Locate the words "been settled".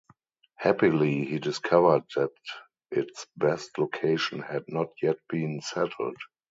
5.29-6.17